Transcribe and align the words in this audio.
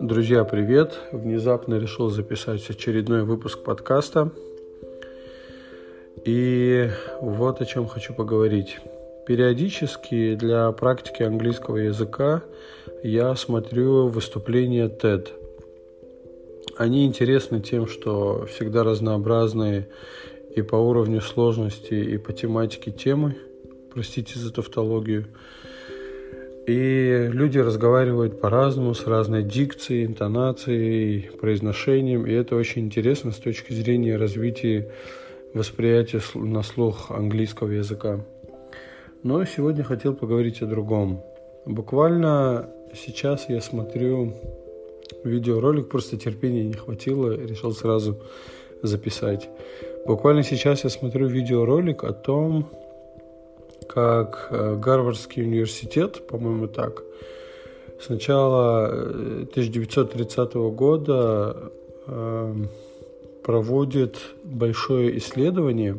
Друзья, 0.00 0.44
привет! 0.44 0.96
Внезапно 1.10 1.74
решил 1.74 2.08
записать 2.08 2.70
очередной 2.70 3.24
выпуск 3.24 3.64
подкаста. 3.64 4.30
И 6.24 6.88
вот 7.20 7.60
о 7.60 7.64
чем 7.66 7.88
хочу 7.88 8.14
поговорить. 8.14 8.78
Периодически 9.26 10.36
для 10.36 10.70
практики 10.70 11.24
английского 11.24 11.78
языка 11.78 12.44
я 13.02 13.34
смотрю 13.34 14.06
выступления 14.06 14.88
TED. 14.88 15.30
Они 16.76 17.04
интересны 17.04 17.60
тем, 17.60 17.88
что 17.88 18.46
всегда 18.46 18.84
разнообразные 18.84 19.88
и 20.54 20.62
по 20.62 20.76
уровню 20.76 21.20
сложности, 21.20 21.94
и 21.94 22.18
по 22.18 22.32
тематике 22.32 22.92
темы. 22.92 23.36
Простите 23.92 24.38
за 24.38 24.52
тавтологию. 24.52 25.26
И 26.68 27.30
люди 27.32 27.56
разговаривают 27.56 28.42
по-разному, 28.42 28.92
с 28.92 29.06
разной 29.06 29.42
дикцией, 29.42 30.04
интонацией, 30.04 31.30
произношением. 31.40 32.26
И 32.26 32.32
это 32.32 32.56
очень 32.56 32.82
интересно 32.82 33.32
с 33.32 33.36
точки 33.36 33.72
зрения 33.72 34.16
развития 34.16 34.90
восприятия 35.54 36.20
на 36.34 36.62
слух 36.62 37.10
английского 37.10 37.70
языка. 37.70 38.20
Но 39.22 39.42
сегодня 39.46 39.82
хотел 39.82 40.12
поговорить 40.12 40.60
о 40.60 40.66
другом. 40.66 41.22
Буквально 41.64 42.68
сейчас 42.94 43.48
я 43.48 43.62
смотрю 43.62 44.34
видеоролик, 45.24 45.88
просто 45.88 46.18
терпения 46.18 46.64
не 46.64 46.74
хватило, 46.74 47.32
решил 47.32 47.72
сразу 47.72 48.20
записать. 48.82 49.48
Буквально 50.06 50.42
сейчас 50.42 50.84
я 50.84 50.90
смотрю 50.90 51.28
видеоролик 51.28 52.04
о 52.04 52.12
том, 52.12 52.68
как 53.88 54.48
э, 54.50 54.76
Гарвардский 54.76 55.42
университет, 55.42 56.26
по-моему, 56.28 56.68
так, 56.68 57.02
с 58.00 58.08
начала 58.08 58.86
1930 58.86 60.54
э, 60.54 60.70
года 60.70 61.72
э, 62.06 62.54
проводит 63.42 64.18
большое 64.44 65.16
исследование. 65.18 65.98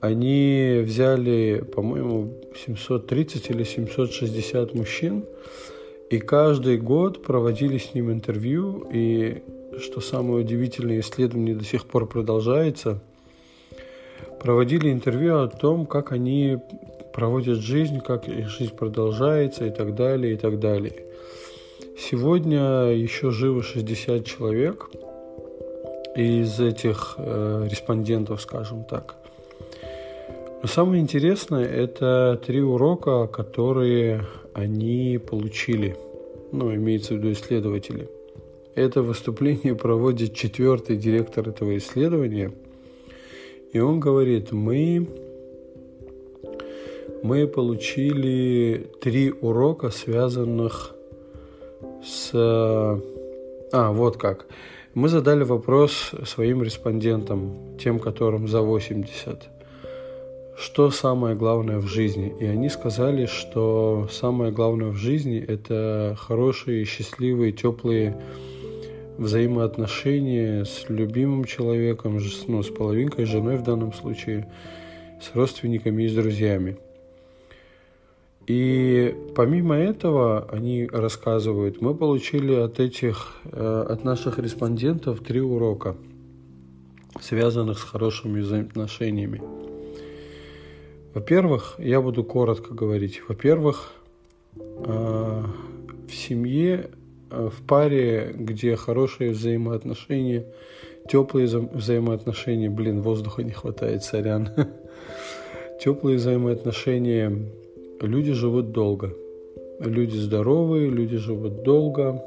Они 0.00 0.82
взяли, 0.84 1.64
по-моему, 1.74 2.34
730 2.54 3.50
или 3.50 3.64
760 3.64 4.74
мужчин, 4.74 5.24
и 6.10 6.18
каждый 6.18 6.76
год 6.76 7.22
проводили 7.22 7.78
с 7.78 7.94
ним 7.94 8.12
интервью, 8.12 8.86
и 8.92 9.42
что 9.80 10.00
самое 10.00 10.44
удивительное, 10.44 11.00
исследование 11.00 11.56
до 11.56 11.64
сих 11.64 11.86
пор 11.86 12.06
продолжается– 12.06 13.02
проводили 14.40 14.92
интервью 14.92 15.40
о 15.40 15.48
том, 15.48 15.86
как 15.86 16.12
они 16.12 16.58
проводят 17.12 17.58
жизнь, 17.58 18.00
как 18.00 18.26
жизнь 18.26 18.74
продолжается 18.74 19.66
и 19.66 19.70
так 19.70 19.94
далее, 19.94 20.34
и 20.34 20.36
так 20.36 20.60
далее. 20.60 21.04
Сегодня 21.98 22.92
еще 22.92 23.30
живы 23.30 23.62
60 23.62 24.24
человек 24.24 24.88
из 26.14 26.60
этих 26.60 27.16
э, 27.18 27.66
респондентов, 27.68 28.40
скажем 28.40 28.84
так. 28.84 29.16
Но 30.62 30.68
самое 30.68 31.02
интересное– 31.02 31.64
это 31.66 32.40
три 32.44 32.60
урока, 32.60 33.26
которые 33.26 34.24
они 34.54 35.18
получили, 35.18 35.96
ну, 36.52 36.72
имеется 36.74 37.14
в 37.14 37.16
виду 37.18 37.32
исследователи. 37.32 38.08
Это 38.74 39.02
выступление 39.02 39.74
проводит 39.74 40.34
четвертый 40.34 40.96
директор 40.96 41.48
этого 41.48 41.76
исследования– 41.76 42.52
и 43.72 43.78
он 43.80 44.00
говорит, 44.00 44.52
мы, 44.52 45.06
мы 47.22 47.46
получили 47.46 48.90
три 49.00 49.32
урока, 49.32 49.90
связанных 49.90 50.94
с... 52.02 52.30
А, 52.34 53.92
вот 53.92 54.16
как. 54.16 54.46
Мы 54.94 55.08
задали 55.08 55.44
вопрос 55.44 56.12
своим 56.24 56.62
респондентам, 56.62 57.76
тем, 57.78 57.98
которым 57.98 58.48
за 58.48 58.62
80, 58.62 59.48
что 60.56 60.90
самое 60.90 61.36
главное 61.36 61.78
в 61.78 61.86
жизни. 61.86 62.34
И 62.40 62.46
они 62.46 62.68
сказали, 62.70 63.26
что 63.26 64.08
самое 64.10 64.50
главное 64.50 64.88
в 64.88 64.96
жизни– 64.96 65.38
это 65.48 66.16
хорошие, 66.18 66.84
счастливые, 66.84 67.52
теплые 67.52 68.16
взаимоотношения 69.18 70.64
с 70.64 70.88
любимым 70.88 71.44
человеком, 71.44 72.18
ну, 72.46 72.62
с 72.62 72.68
половинкой, 72.70 73.26
с 73.26 73.28
женой 73.28 73.56
в 73.56 73.62
данном 73.62 73.92
случае, 73.92 74.48
с 75.20 75.34
родственниками 75.34 76.04
и 76.04 76.08
с 76.08 76.14
друзьями. 76.14 76.78
И 78.46 79.14
помимо 79.34 79.74
этого, 79.74 80.48
они 80.50 80.88
рассказывают, 80.90 81.82
мы 81.82 81.94
получили 81.94 82.54
от 82.54 82.80
этих, 82.80 83.36
э, 83.44 83.86
от 83.90 84.04
наших 84.04 84.38
респондентов 84.38 85.20
три 85.20 85.40
урока, 85.40 85.96
связанных 87.20 87.78
с 87.78 87.82
хорошими 87.82 88.40
взаимоотношениями. 88.40 89.42
Во-первых, 91.12 91.74
я 91.78 92.00
буду 92.00 92.24
коротко 92.24 92.72
говорить. 92.72 93.20
Во-первых, 93.28 93.92
э, 94.56 95.42
в 96.08 96.14
семье 96.14 96.90
в 97.30 97.66
паре, 97.66 98.34
где 98.34 98.76
хорошие 98.76 99.32
взаимоотношения, 99.32 100.46
теплые 101.08 101.46
взаимоотношения, 101.46 102.70
блин, 102.70 103.02
воздуха 103.02 103.42
не 103.42 103.52
хватает, 103.52 104.02
сорян. 104.02 104.50
Теплые 105.80 106.16
взаимоотношения, 106.16 107.32
люди 108.00 108.32
живут 108.32 108.72
долго. 108.72 109.14
Люди 109.80 110.16
здоровые, 110.16 110.90
люди 110.90 111.18
живут 111.18 111.62
долго, 111.62 112.20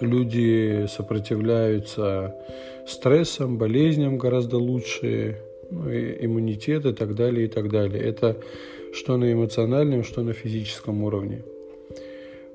люди 0.00 0.86
сопротивляются 0.88 2.34
стрессам, 2.86 3.58
болезням 3.58 4.16
гораздо 4.16 4.56
лучше, 4.56 5.36
ну, 5.70 5.90
и 5.90 6.24
иммунитет 6.24 6.86
и 6.86 6.94
так 6.94 7.14
далее, 7.14 7.44
и 7.44 7.48
так 7.48 7.70
далее. 7.70 8.02
Это 8.02 8.38
что 8.94 9.16
на 9.18 9.30
эмоциональном, 9.30 10.02
что 10.02 10.22
на 10.22 10.32
физическом 10.32 11.04
уровне. 11.04 11.44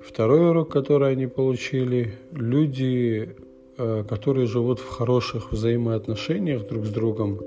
Второй 0.07 0.49
урок, 0.49 0.69
который 0.69 1.11
они 1.11 1.25
получили, 1.25 2.13
люди, 2.31 3.35
э, 3.77 4.03
которые 4.07 4.45
живут 4.45 4.79
в 4.79 4.87
хороших 4.87 5.51
взаимоотношениях 5.51 6.67
друг 6.67 6.85
с 6.85 6.89
другом, 6.89 7.41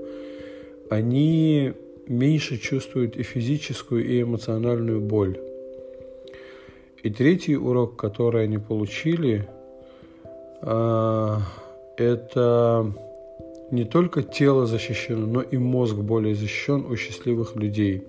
они 0.89 1.71
меньше 2.07 2.57
чувствуют 2.57 3.15
и 3.15 3.23
физическую, 3.23 4.05
и 4.05 4.21
эмоциональную 4.21 4.99
боль. 4.99 5.39
И 7.01 7.09
третий 7.09 7.55
урок, 7.55 7.95
который 7.95 8.43
они 8.43 8.57
получили, 8.57 9.47
э, 10.61 11.37
это 11.95 12.93
не 13.71 13.85
только 13.85 14.21
тело 14.21 14.65
защищено, 14.65 15.25
но 15.25 15.41
и 15.41 15.57
мозг 15.57 15.95
более 15.95 16.35
защищен 16.35 16.85
у 16.85 16.97
счастливых 16.97 17.55
людей. 17.55 18.03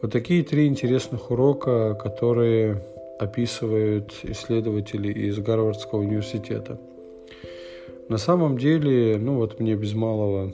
Вот 0.00 0.10
такие 0.10 0.42
три 0.42 0.66
интересных 0.66 1.30
урока, 1.30 1.94
которые 1.94 2.82
описывают 3.22 4.12
исследователи 4.24 5.12
из 5.12 5.38
Гарвардского 5.38 6.00
университета. 6.00 6.80
На 8.08 8.18
самом 8.18 8.58
деле, 8.58 9.16
ну 9.18 9.36
вот 9.36 9.60
мне 9.60 9.76
без 9.76 9.94
малого, 9.94 10.52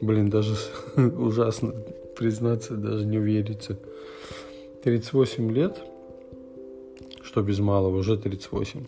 блин, 0.00 0.28
даже 0.28 0.56
ужасно 0.96 1.72
признаться, 2.16 2.74
даже 2.74 3.06
не 3.06 3.18
увериться. 3.18 3.78
38 4.82 5.52
лет, 5.52 5.80
что 7.22 7.42
без 7.42 7.60
малого, 7.60 7.98
уже 7.98 8.18
38. 8.18 8.84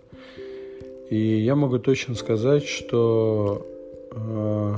И 1.11 1.17
я 1.17 1.55
могу 1.55 1.79
точно 1.79 2.17
сказать, 2.17 2.65
что 2.65 3.65
э, 4.11 4.75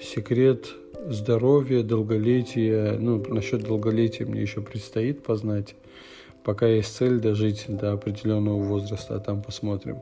секрет 0.00 0.66
здоровья, 1.08 1.82
долголетия, 1.82 2.96
ну, 2.98 3.24
насчет 3.28 3.62
долголетия 3.62 4.26
мне 4.26 4.42
еще 4.42 4.60
предстоит 4.60 5.24
познать 5.24 5.74
пока 6.44 6.66
есть 6.66 6.94
цель 6.96 7.20
дожить 7.20 7.64
до 7.68 7.92
определенного 7.92 8.60
возраста, 8.62 9.16
а 9.16 9.20
там 9.20 9.42
посмотрим. 9.42 9.98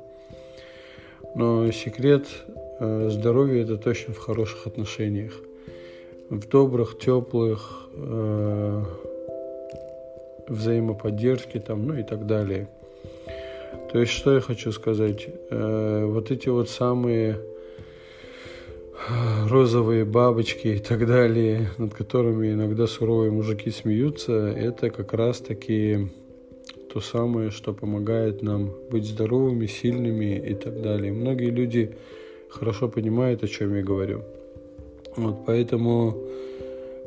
Но 1.35 1.71
секрет 1.73 2.27
э, 2.81 3.09
здоровья 3.11 3.63
это 3.63 3.77
точно 3.77 4.15
в 4.15 4.19
хороших 4.19 4.67
отношениях, 4.67 5.33
в 6.31 6.49
добрых, 6.49 6.99
теплых, 6.99 7.89
э, 7.95 8.85
взаимоподдержке 10.49 11.61
там, 11.61 11.87
ну 11.87 11.99
и 11.99 12.03
так 12.03 12.27
далее. 12.27 12.69
То 13.93 13.99
есть, 13.99 14.13
что 14.13 14.35
я 14.35 14.41
хочу 14.41 14.73
сказать? 14.73 15.29
Э, 15.51 16.05
вот 16.07 16.31
эти 16.31 16.49
вот 16.49 16.71
самые 16.71 17.39
розовые 19.49 20.05
бабочки 20.05 20.69
и 20.69 20.79
так 20.79 21.07
далее, 21.07 21.71
над 21.79 21.95
которыми 21.95 22.53
иногда 22.53 22.87
суровые 22.87 23.31
мужики 23.31 23.71
смеются, 23.71 24.33
это 24.49 24.91
как 24.91 25.13
раз 25.13 25.39
таки 25.39 26.09
то 26.93 27.01
самое, 27.01 27.51
что 27.51 27.73
помогает 27.73 28.43
нам 28.43 28.71
быть 28.91 29.05
здоровыми, 29.05 29.67
сильными 29.67 30.37
и 30.51 30.55
так 30.55 30.81
далее. 30.81 31.13
Многие 31.13 31.51
люди 31.51 31.97
хорошо 32.51 32.89
понимают, 32.89 33.43
о 33.43 33.49
чем 33.49 33.75
я 33.75 33.83
говорю. 33.83 34.23
Вот 35.17 35.45
поэтому, 35.47 36.17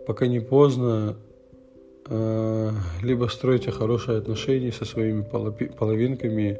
пока 0.05 0.27
не 0.27 0.39
поздно, 0.39 1.15
Э, 2.13 2.71
либо 3.01 3.27
стройте 3.27 3.71
хорошие 3.71 4.17
отношения 4.17 4.73
со 4.73 4.83
своими 4.83 5.21
половинками, 5.21 6.59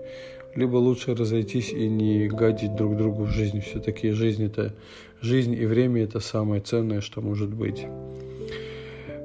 либо 0.56 0.77
лучше 0.77 1.13
разойтись 1.13 1.74
и 1.74 1.89
не 1.89 2.27
гадить 2.27 2.75
друг 2.75 2.95
другу 2.95 3.24
в 3.24 3.31
жизни. 3.31 3.59
Все-таки 3.59 4.12
жизнь 4.12 4.45
это 4.45 4.74
жизнь 5.19 5.53
и 5.53 5.65
время 5.65 6.03
это 6.03 6.21
самое 6.21 6.62
ценное, 6.62 7.01
что 7.01 7.19
может 7.19 7.50
быть. 7.50 7.85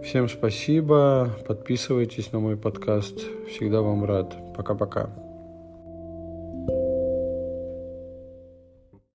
Всем 0.06 0.28
спасибо, 0.28 1.36
подписывайтесь 1.48 2.30
на 2.30 2.38
мой 2.38 2.56
подкаст, 2.56 3.18
всегда 3.48 3.82
вам 3.82 4.04
рад. 4.04 4.36
Пока-пока. 4.54 5.10